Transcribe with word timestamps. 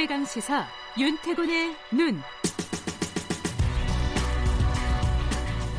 최강 0.00 0.24
시사 0.24 0.64
윤태곤의 0.98 1.76
눈. 1.92 2.14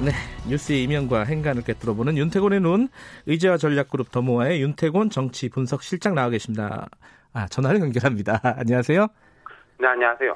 네, 0.06 0.12
뉴스의 0.48 0.84
이면과 0.84 1.24
행간을 1.24 1.64
꿰뚫어 1.64 1.96
보는 1.96 2.20
윤태곤의 2.20 2.60
눈. 2.60 2.90
의제와 3.26 3.58
전략그룹 3.58 4.12
더모아의 4.12 4.62
윤태곤 4.62 5.10
정치 5.10 5.50
분석 5.50 5.82
실장 5.82 6.14
나와 6.14 6.30
계십니다. 6.30 6.88
아, 7.34 7.48
전화를 7.48 7.80
연결합니다. 7.80 8.40
안녕하세요. 8.60 9.08
네, 9.80 9.88
안녕하세요. 9.88 10.36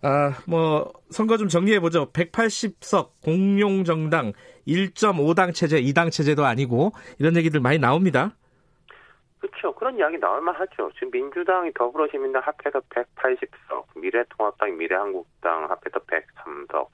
아, 0.00 0.32
뭐 0.46 0.90
선거 1.10 1.36
좀 1.36 1.48
정리해 1.48 1.78
보죠. 1.78 2.10
180석 2.12 3.20
공용 3.22 3.84
정당 3.84 4.32
1.5당 4.66 5.52
체제, 5.54 5.78
2당 5.82 6.10
체제도 6.10 6.46
아니고 6.46 6.92
이런 7.18 7.36
얘기들 7.36 7.60
많이 7.60 7.78
나옵니다. 7.78 8.34
그렇죠. 9.40 9.72
그런 9.72 9.96
이야기 9.96 10.18
나올만 10.18 10.54
하죠. 10.54 10.90
지금 10.94 11.10
민주당이 11.10 11.72
더불어시민당 11.74 12.42
합해서 12.44 12.80
180석, 12.90 13.84
미래통합당, 13.96 14.76
미래한국당 14.76 15.64
합해서 15.64 15.98
103석, 16.00 16.88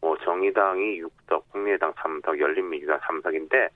뭐 0.00 0.16
정의당이 0.24 1.02
6석, 1.02 1.42
국민의당 1.52 1.92
3석, 1.92 2.38
열린민주당 2.38 2.98
3석인데 3.00 3.68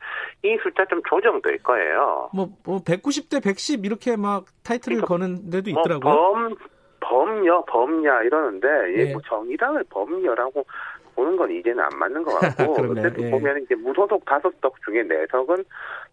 이 0.42 0.56
숫자 0.62 0.84
좀 0.86 1.02
조정될 1.08 1.62
거예요. 1.62 2.30
뭐, 2.32 2.48
뭐 2.64 2.78
190대 2.78 3.42
110 3.42 3.84
이렇게 3.84 4.16
막 4.16 4.46
타이틀을 4.64 5.02
그러니까 5.02 5.06
거는 5.06 5.50
데도 5.50 5.70
뭐 5.72 5.82
있더라고요. 5.82 6.14
범, 6.14 6.56
범여, 7.00 7.64
범야 7.66 8.22
이러는데 8.22 8.68
예. 8.96 9.08
예. 9.08 9.12
뭐 9.12 9.20
정의당을 9.28 9.84
범여라고 9.90 10.64
보는 11.14 11.36
건 11.36 11.50
이제는 11.50 11.82
안 11.82 11.98
맞는 11.98 12.22
것 12.22 12.34
같고 12.38 12.72
어쨌든 12.92 13.24
예. 13.24 13.30
보면 13.30 13.62
이제 13.62 13.74
무소속 13.74 14.24
다섯 14.24 14.52
석 14.60 14.74
중에 14.84 15.02
네 15.02 15.26
석은 15.30 15.64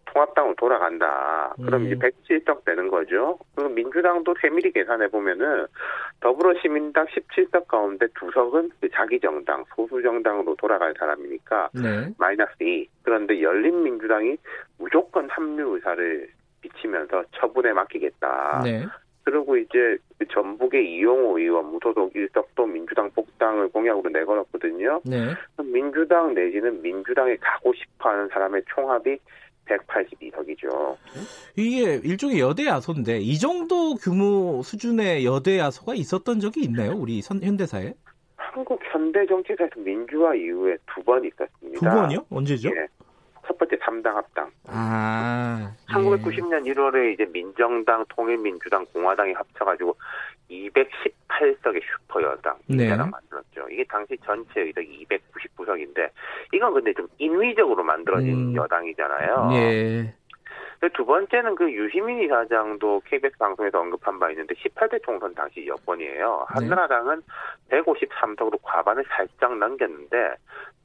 통합당으로 0.06 0.54
돌아간다. 0.56 1.54
그럼 1.64 1.82
음. 1.82 1.86
이제 1.86 1.96
107석 1.96 2.64
되는 2.64 2.88
거죠. 2.88 3.38
그리고 3.54 3.70
민주당도 3.70 4.34
세밀히 4.40 4.72
계산해 4.72 5.08
보면은 5.08 5.66
더불어시민당 6.20 7.06
17석 7.06 7.66
가운데 7.66 8.06
두 8.18 8.30
석은 8.32 8.70
그 8.80 8.88
자기 8.90 9.18
정당, 9.20 9.64
소수 9.74 10.02
정당으로 10.02 10.54
돌아갈 10.56 10.94
사람이니까 10.98 11.70
네. 11.74 12.08
마이너스 12.18 12.52
2. 12.60 12.88
그런데 13.02 13.40
열린민주당이 13.40 14.36
무조건 14.78 15.28
합류 15.30 15.76
의사를 15.76 16.28
비치면서 16.60 17.24
처분에 17.32 17.72
맡기겠다. 17.72 18.60
네. 18.64 18.86
그리고 19.24 19.56
이제 19.56 19.96
그 20.18 20.26
전북의 20.28 20.96
이용호 20.96 21.38
의원 21.38 21.66
무소속 21.70 22.14
일석도 22.14 22.66
민주당 22.66 23.10
복당을 23.10 23.68
공약으로 23.68 24.10
내걸었거든요. 24.10 25.00
네. 25.04 25.34
민주당 25.62 26.34
내지는 26.34 26.80
민주당에 26.82 27.36
가고 27.36 27.72
싶어하는 27.74 28.28
사람의 28.28 28.62
총합이 28.74 29.16
182석이죠. 29.66 30.96
이게 31.56 32.00
일종의 32.02 32.40
여대 32.40 32.66
야소인데 32.66 33.18
이 33.18 33.38
정도 33.38 33.94
규모 33.94 34.60
수준의 34.62 35.24
여대 35.24 35.58
야소가 35.58 35.94
있었던 35.94 36.40
적이 36.40 36.62
있나요? 36.64 36.92
우리 36.96 37.22
선, 37.22 37.40
현대사에? 37.42 37.94
한국 38.36 38.78
현대 38.92 39.24
정치사에서 39.26 39.72
민주화 39.76 40.34
이후에 40.34 40.76
두 40.94 41.02
번 41.04 41.24
있었습니다. 41.24 41.78
두 41.78 41.84
번이요? 41.84 42.26
언제죠? 42.30 42.68
예. 42.70 42.86
첫 43.46 43.58
번째 43.58 43.76
3당 43.76 44.14
합당. 44.14 44.50
아. 44.68 45.72
예. 45.88 45.92
1990년 45.92 46.64
1월에 46.66 47.12
이제 47.12 47.26
민정당, 47.32 48.04
통일민주당, 48.08 48.86
공화당이 48.86 49.32
합쳐가지고 49.34 49.96
218석의 50.50 51.80
슈퍼 51.82 52.22
여당 52.22 52.56
네. 52.66 52.76
민주당 52.76 53.10
만들었죠. 53.10 53.68
이게 53.70 53.84
당시 53.84 54.16
전체 54.24 54.60
의석이 54.60 55.06
299석인데 55.06 56.10
이건 56.52 56.74
근데 56.74 56.92
좀 56.94 57.06
인위적으로 57.18 57.82
만들어진 57.82 58.50
음. 58.50 58.54
여당이잖아요. 58.54 59.50
예. 59.52 60.14
두 60.90 61.04
번째는 61.06 61.54
그 61.54 61.70
유시민 61.70 62.22
이사장도 62.22 63.02
KBS 63.06 63.38
방송에서 63.38 63.80
언급한 63.80 64.18
바 64.18 64.30
있는데 64.30 64.54
18대 64.54 65.02
총선 65.04 65.34
당시 65.34 65.66
여권이에요. 65.66 66.46
네. 66.58 66.66
한나라당은 66.66 67.22
153석으로 67.70 68.58
과반을 68.62 69.04
살짝 69.08 69.56
넘겼는데 69.56 70.34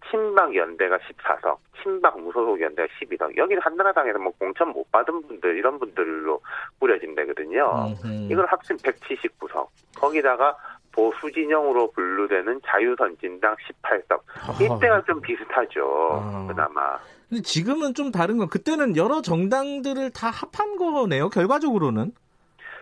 친박 0.09 0.55
연대가 0.55 0.97
14석, 0.99 1.57
친박 1.81 2.19
무소속 2.19 2.61
연대가 2.61 2.87
12석. 2.99 3.35
여기는 3.35 3.61
한나라당에서 3.61 4.19
뭐 4.19 4.31
공천 4.39 4.69
못 4.69 4.89
받은 4.91 5.27
분들 5.27 5.57
이런 5.57 5.79
분들로 5.79 6.41
꾸려진다거든요. 6.79 7.87
음흠. 7.87 8.31
이걸 8.31 8.45
합친 8.45 8.77
179석. 8.77 9.67
거기다가 9.97 10.55
보수 10.91 11.31
진영으로 11.31 11.91
분류되는 11.91 12.61
자유선진당 12.65 13.55
18석. 13.55 14.21
이때가 14.61 15.03
좀 15.03 15.21
비슷하죠. 15.21 16.21
아. 16.23 16.45
그나마. 16.47 16.97
근데 17.29 17.41
지금은 17.41 17.93
좀 17.93 18.11
다른 18.11 18.37
건 18.37 18.47
그때는 18.47 18.95
여러 18.95 19.21
정당들을 19.21 20.11
다 20.11 20.29
합한 20.29 20.77
거네요. 20.77 21.29
결과적으로는. 21.29 22.13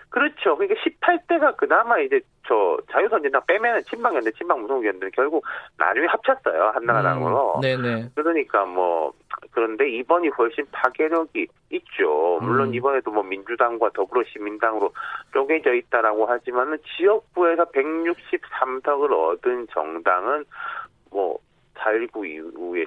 그렇죠. 0.10 0.56
그러니까 0.56 0.80
18대가 0.82 1.58
그나마 1.58 2.00
이제 2.00 2.22
저 2.48 2.78
자유선진당 2.92 3.42
빼면은 3.48 3.84
친박연대, 3.84 4.32
친박 4.32 4.62
무소속연대는 4.62 5.12
결국 5.14 5.44
나중에 5.78 6.06
합쳤어요. 6.06 6.72
한나라당으로. 6.74 7.56
음, 7.56 7.62
네네. 7.62 8.12
그러니까 8.16 8.66
뭐 8.66 9.12
그런데 9.52 9.90
이번이 9.90 10.30
훨씬 10.30 10.66
파괴력이 10.72 11.48
있죠. 11.72 12.40
물론 12.42 12.70
음. 12.70 12.76
이번에도 12.76 13.12
뭐 13.12 13.24
민주당과 13.24 13.90
더불어시민당으로 13.94 14.94
쪼개져 15.34 15.74
있다라고 15.74 16.28
하지만은 16.28 16.78
지역구에서 16.96 17.66
163석을 17.66 19.12
얻은 19.12 19.68
정당은 19.74 20.46
뭐4.19 21.12 22.26
이후에 22.26 22.86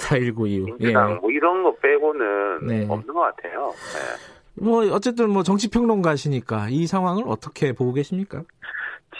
4.19 0.00 0.48
이후. 0.48 0.64
민주당 0.66 1.10
예. 1.10 1.14
뭐 1.14 1.30
이런 1.30 1.62
거 1.62 1.74
빼고는 1.76 2.66
네. 2.66 2.86
없는 2.88 3.14
것 3.14 3.20
같아요. 3.20 3.68
네. 3.94 4.64
뭐 4.64 4.82
어쨌든 4.92 5.30
뭐 5.30 5.42
정치평론가시니까 5.42 6.68
이 6.70 6.86
상황을 6.86 7.24
어떻게 7.26 7.72
보고 7.72 7.92
계십니까? 7.92 8.42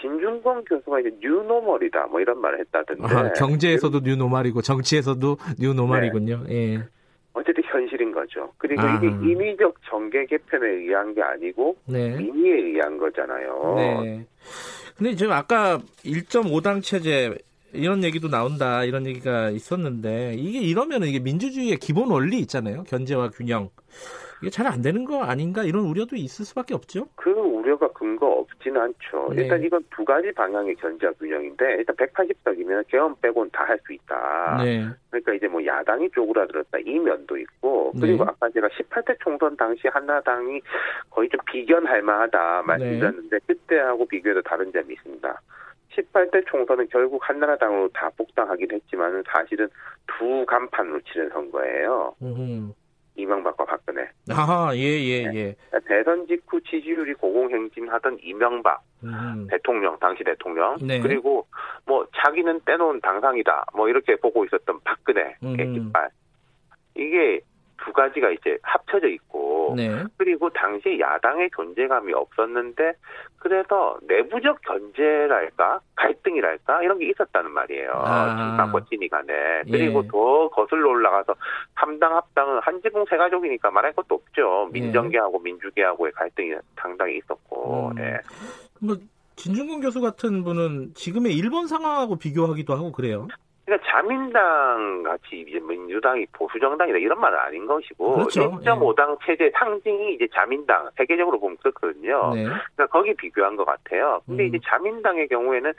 진중권 0.01 0.65
교수가 0.65 1.01
이제 1.01 1.11
뉴노멀이다 1.21 2.07
뭐 2.07 2.21
이런 2.21 2.41
말을 2.41 2.61
했다던데 2.61 3.15
아, 3.15 3.33
경제에서도 3.33 4.01
뉴노말이고 4.01 4.63
정치에서도 4.63 5.37
뉴노말이군요. 5.59 6.45
예. 6.51 6.85
어쨌든 7.33 7.63
현실인 7.65 8.13
거죠. 8.13 8.53
그리고 8.59 8.83
아. 8.83 8.97
이게 8.97 9.07
인위적 9.07 9.75
정계 9.89 10.27
개편에 10.27 10.67
의한 10.69 11.15
게 11.15 11.23
아니고 11.23 11.77
네. 11.87 12.17
민의에 12.17 12.55
의한 12.55 12.99
거잖아요. 12.99 13.75
네. 13.77 14.27
근데 14.97 15.15
지금 15.15 15.33
아까 15.33 15.79
1.5당 16.05 16.83
체제 16.83 17.35
이런 17.73 18.03
얘기도 18.05 18.29
나온다 18.29 18.85
이런 18.85 19.07
얘기가 19.07 19.51
있었는데 19.51 20.35
이게 20.37 20.59
이러면 20.61 21.05
이게 21.05 21.19
민주주의의 21.21 21.77
기본 21.77 22.11
원리 22.11 22.39
있잖아요. 22.41 22.85
견제와 22.85 23.31
균형. 23.31 23.71
이게 24.43 24.49
잘 24.51 24.67
안 24.67 24.81
되는 24.81 25.05
거 25.05 25.23
아닌가 25.23 25.65
이런 25.65 25.85
우려도 25.85 26.17
있을 26.17 26.47
수밖에 26.47 26.73
없죠. 26.75 27.07
그 27.15 27.31
우려가 27.31 27.89
근거 27.93 28.27
없지는 28.27 28.81
않죠. 28.81 29.35
네. 29.35 29.43
일단 29.43 29.63
이건 29.63 29.85
두 29.95 30.03
가지 30.05 30.33
방향의 30.33 30.77
견제와 30.77 31.13
균형인데 31.19 31.77
일단 31.79 31.95
180석이면 31.97 32.87
개헌 32.89 33.17
빼곤 33.21 33.51
다 33.51 33.65
할 33.65 33.79
수 33.87 33.93
있다. 33.93 34.63
네. 34.65 34.87
그러니까 35.11 35.35
이제 35.35 35.47
뭐 35.47 35.65
야당이 35.65 36.11
쪼그라들었다 36.13 36.79
이 36.87 36.99
면도 36.99 37.37
있고 37.37 37.93
그리고 38.01 38.25
네. 38.25 38.31
아까 38.31 38.49
제가 38.51 38.69
18대 38.69 39.17
총선 39.23 39.55
당시 39.57 39.89
한나당이 39.89 40.61
거의 41.11 41.29
좀 41.29 41.39
비견할 41.53 42.01
만하다 42.03 42.63
말씀드렸는데 42.63 43.39
네. 43.39 43.47
그때하고 43.47 44.07
비교해도 44.07 44.41
다른 44.43 44.73
점이 44.73 44.95
있습니다. 44.95 45.41
18대 45.97 46.47
총선은 46.47 46.89
결국 46.91 47.29
한나라당으로 47.29 47.89
다 47.93 48.11
복당하긴 48.17 48.69
했지만은 48.73 49.23
사실은 49.27 49.69
두 50.07 50.45
간판으로 50.47 51.01
치른 51.03 51.29
선거예요. 51.31 52.15
음흠. 52.23 52.73
이명박과 53.17 53.65
박근혜. 53.65 54.09
아하, 54.31 54.75
예, 54.75 54.81
예, 54.81 55.31
예. 55.35 55.57
대선 55.87 56.27
직후 56.27 56.61
지지율이 56.63 57.15
고공행진하던 57.15 58.19
이명박 58.23 58.83
음. 59.03 59.47
대통령, 59.51 59.99
당시 59.99 60.25
대통령. 60.25 60.77
네. 60.81 61.01
그리고 61.01 61.47
뭐 61.85 62.07
자기는 62.17 62.61
떼놓은 62.65 63.01
당상이다. 63.01 63.67
뭐 63.75 63.89
이렇게 63.89 64.17
보고 64.17 64.45
있었던 64.45 64.81
박근혜 64.85 65.37
음. 65.43 65.57
계기빨. 65.57 66.09
이게 66.95 67.41
두 67.85 67.93
가지가 67.93 68.31
이제 68.31 68.59
합쳐져 68.63 69.09
있고 69.09 69.75
네. 69.77 70.05
그리고 70.17 70.51
당시 70.51 70.99
야당의 70.99 71.51
존재감이 71.55 72.13
없었는데 72.13 72.93
그래서 73.39 73.99
내부적 74.03 74.61
견제랄까 74.63 75.81
갈등이랄까 75.97 76.83
이런 76.83 76.99
게 76.99 77.09
있었다는 77.11 77.51
말이에요. 77.51 77.93
아. 77.95 78.37
친박과 78.37 78.85
친이 78.89 79.09
간에 79.09 79.63
그리고 79.71 80.03
예. 80.05 80.09
더 80.09 80.49
거슬러 80.51 80.91
올라가서 80.91 81.35
삼당 81.81 82.15
합당은 82.17 82.61
한지붕 82.63 83.05
세 83.09 83.17
가족이니까 83.17 83.71
말할 83.71 83.93
것도 83.93 84.15
없죠. 84.17 84.69
민정계하고 84.73 85.39
민주계하고의 85.39 86.13
갈등이 86.13 86.55
상당히 86.77 87.19
있었고 87.19 87.93
음. 87.97 87.99
예. 87.99 88.19
뭐 88.81 88.97
진중권 89.37 89.81
교수 89.81 90.03
같은 90.03 90.45
분은 90.45 90.93
지금의 90.95 91.35
일본 91.35 91.67
상황하고 91.67 92.17
비교하기도 92.17 92.75
하고 92.75 92.93
그래요. 92.93 93.27
그러니까 93.65 93.89
자민당 93.91 95.03
같이 95.03 95.45
이제 95.47 95.61
민주당이 95.61 96.27
보수 96.33 96.59
정당이다 96.59 96.99
이런 96.99 97.21
말은 97.21 97.39
아닌 97.39 97.67
것이고 97.67 98.15
그렇죠. 98.15 98.51
1.5당 98.59 99.19
체제 99.25 99.51
상징이 99.55 100.15
이제 100.15 100.27
자민당 100.33 100.91
세계적으로 100.97 101.39
보면 101.39 101.57
그렇거든요. 101.59 102.35
네. 102.35 102.45
그러니까 102.45 102.87
거기 102.87 103.15
비교한 103.15 103.57
것 103.57 103.65
같아요. 103.65 104.21
근데 104.27 104.45
음. 104.45 104.49
이제 104.49 104.59
자민당의 104.65 105.29
경우에는 105.29 105.73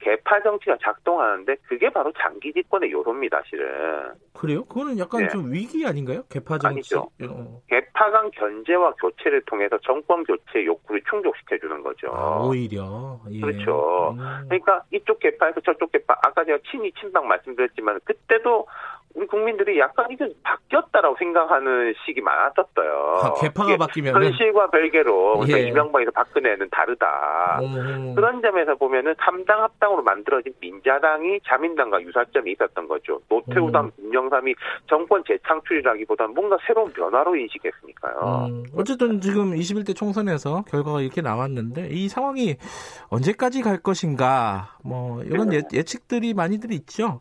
개파 0.00 0.42
정치가 0.42 0.76
작동하는데 0.80 1.56
그게 1.68 1.90
바로 1.90 2.12
장기 2.18 2.52
집권의 2.52 2.90
요소입니다, 2.92 3.42
실은. 3.46 4.12
그래요? 4.34 4.64
그거는 4.64 4.98
약간 4.98 5.22
네. 5.22 5.28
좀 5.28 5.52
위기 5.52 5.86
아닌가요? 5.86 6.24
개파 6.28 6.58
정치. 6.58 6.96
아니죠. 6.96 7.08
어. 7.30 7.62
개파 7.68 8.10
간 8.10 8.30
견제와 8.32 8.92
교체를 8.94 9.42
통해서 9.46 9.78
정권 9.78 10.24
교체 10.24 10.64
욕구를 10.64 11.00
충족시켜 11.08 11.56
주는 11.58 11.82
거죠. 11.82 12.08
아, 12.12 12.40
오히려. 12.44 13.20
예. 13.30 13.40
그렇죠. 13.40 14.10
음. 14.18 14.44
그러니까 14.48 14.82
이쪽 14.90 15.20
개파에서 15.20 15.60
저쪽 15.60 15.92
개파 15.92 16.14
아까 16.22 16.44
제가 16.44 16.58
친이 16.70 16.92
친박 17.00 17.24
말씀드렸지만 17.26 18.00
그때도 18.04 18.66
우리 19.14 19.26
국민들이 19.28 19.78
약간 19.78 20.06
이게 20.10 20.28
바뀌었다라고 20.42 21.16
생각하는 21.18 21.94
시기 22.04 22.20
많았었어요. 22.20 23.20
아, 23.22 23.34
개파가 23.34 23.68
이게 23.68 23.78
바뀌면은 23.78 24.24
현실과 24.24 24.68
별개로 24.70 25.38
그러니까 25.38 25.58
예. 25.60 25.68
이명박에서 25.68 26.10
박근혜는 26.10 26.68
다르다. 26.70 27.60
음. 27.62 28.14
그런 28.16 28.42
점에서 28.42 28.74
보면은 28.74 29.14
3당 29.14 29.50
합당으로 29.50 30.02
만들어진 30.02 30.52
민자당이 30.60 31.40
자민당과 31.46 32.02
유사점이 32.02 32.52
있었던 32.52 32.88
거죠. 32.88 33.20
노태우당, 33.28 33.92
김영삼이 33.96 34.54
정권 34.88 35.22
재창출이라기보다는 35.26 36.34
뭔가 36.34 36.58
새로운 36.66 36.92
변화로 36.92 37.36
인식했으니까요. 37.36 38.48
음, 38.48 38.64
어쨌든 38.76 39.20
지금 39.20 39.54
21대 39.54 39.94
총선에서 39.94 40.64
결과가 40.68 41.00
이렇게 41.00 41.22
나왔는데 41.22 41.88
이 41.92 42.08
상황이 42.08 42.56
언제까지 43.10 43.62
갈 43.62 43.78
것인가 43.78 44.76
뭐 44.82 45.22
이런 45.22 45.52
예, 45.52 45.62
예측들이 45.72 46.34
많이들 46.34 46.72
있죠. 46.72 47.20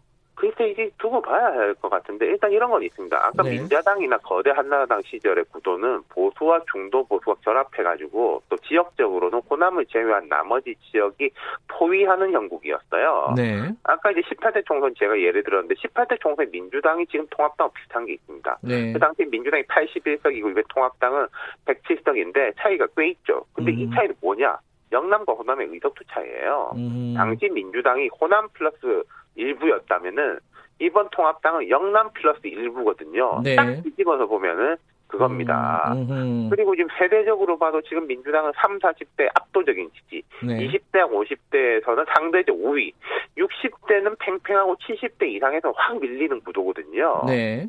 글쎄 0.64 0.70
이게 0.70 0.90
두고 0.98 1.22
봐야 1.22 1.46
할 1.46 1.74
것 1.76 1.90
같은데 1.90 2.28
일단 2.28 2.52
이런 2.52 2.70
건 2.70 2.84
있습니다. 2.84 3.18
아까 3.18 3.44
네. 3.44 3.52
민자당이나 3.52 4.18
거대 4.20 4.52
한나라당 4.52 5.02
시절의 5.02 5.46
구도는 5.52 6.04
보수와 6.10 6.62
중도 6.72 7.04
보수가 7.06 7.36
결합해가지고 7.42 8.44
또 8.48 8.58
지역적으로는 8.58 9.42
호남을 9.50 9.86
제외한 9.88 10.30
나머지 10.30 10.76
지역이 10.92 11.32
포위하는 11.68 12.32
형국이었어요. 12.32 13.34
네. 13.36 13.70
아까 13.84 14.12
이제 14.12 14.22
18대 14.22 14.66
총선 14.66 14.94
제가 14.96 15.20
예를 15.20 15.44
들었는데 15.44 15.76
18대 15.76 16.20
총선 16.22 16.50
민주당이 16.52 17.06
지금 17.08 17.26
통합당 17.32 17.70
비슷한 17.74 18.06
게 18.06 18.14
있습니다. 18.14 18.60
네. 18.62 18.94
그 18.94 19.00
당시 19.00 19.26
민주당이 19.26 19.64
81석이고 19.64 20.52
이번 20.52 20.64
통합당은 20.70 21.28
107석인데 21.66 22.54
차이가 22.58 22.88
꽤 22.96 23.10
있죠. 23.10 23.46
근데 23.54 23.72
이 23.72 23.86
음. 23.86 23.92
차이는 23.94 24.16
뭐냐? 24.22 24.58
영남과 24.94 25.34
호남의 25.34 25.68
의석수 25.72 26.04
차이예요. 26.10 26.72
음. 26.76 27.14
당시 27.18 27.50
민주당이 27.50 28.10
호남 28.20 28.48
플러스 28.54 29.04
일부였다면은 29.36 30.40
이번 30.80 31.10
통합당은 31.12 31.70
영남 31.70 32.12
플러스 32.14 32.40
일부거든요. 32.48 33.42
네. 33.44 33.56
딱 33.56 33.66
뒤집어서 33.84 34.28
보면은 34.28 34.78
그겁니다. 35.08 35.94
음, 35.94 36.08
음. 36.10 36.50
그리고 36.50 36.76
지금 36.76 36.90
세대적으로 36.98 37.58
봐도 37.60 37.82
지금 37.84 38.08
민주당은 38.08 38.52
3, 38.56 38.80
40대 38.80 39.30
압도적인 39.36 39.92
지지, 39.94 40.24
네. 40.44 40.68
20대하고 40.68 41.24
50대에서는 41.52 42.06
상대적 42.16 42.56
우위, 42.60 42.92
60대는 43.38 44.18
팽팽하고 44.18 44.76
70대 44.78 45.28
이상에서 45.28 45.72
확 45.76 46.00
밀리는 46.00 46.42
구도거든요. 46.42 47.26
네. 47.28 47.68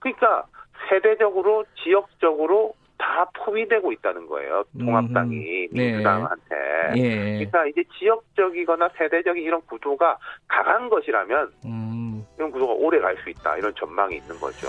그러니까 0.00 0.44
세대적으로 0.90 1.64
지역적으로 1.82 2.74
다 3.02 3.26
포위되고 3.44 3.90
있다는 3.92 4.28
거예요. 4.28 4.64
통합당이 4.78 5.68
네. 5.72 5.90
민주당한테. 5.90 6.54
예. 6.96 7.18
그러니까 7.38 7.66
이제 7.66 7.82
지역적이거나 7.98 8.90
세대적인 8.96 9.42
이런 9.42 9.60
구도가 9.66 10.16
강한 10.46 10.88
것이라면 10.88 11.50
음. 11.64 12.24
이런 12.38 12.52
구도가 12.52 12.72
오래 12.74 13.00
갈 13.00 13.16
수 13.24 13.30
있다 13.30 13.56
이런 13.56 13.74
전망이 13.74 14.16
있는 14.16 14.36
거죠. 14.38 14.68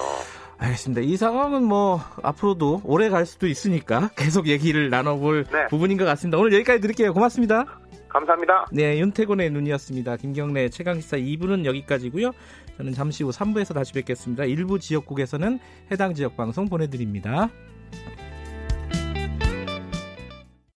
알겠습니다. 0.58 1.02
이 1.02 1.16
상황은 1.16 1.64
뭐 1.64 2.00
앞으로도 2.24 2.82
오래 2.86 3.10
갈 3.10 3.26
수도 3.26 3.46
있으니까 3.48 4.10
계속 4.18 4.48
얘기를 4.48 4.90
나눠볼 4.90 5.46
네. 5.52 5.68
부분인 5.68 5.98
것 5.98 6.06
같습니다. 6.06 6.38
오늘 6.40 6.54
여기까지 6.54 6.82
드릴게요. 6.82 7.14
고맙습니다. 7.14 7.66
감사합니다. 8.10 8.68
네, 8.72 9.00
윤태곤의 9.00 9.50
눈이었습니다. 9.52 10.18
김경래 10.18 10.70
최강시사 10.70 11.18
2부는 11.18 11.66
여기까지고요. 11.66 12.32
저는 12.78 12.94
잠시 12.94 13.24
후 13.24 13.30
3부에서 13.30 13.74
다시 13.74 13.94
뵙겠습니다. 13.94 14.46
일부 14.46 14.80
지역국에서는 14.80 15.60
해당 15.92 16.14
지역 16.14 16.36
방송 16.38 16.68
보내드립니다. 16.70 17.50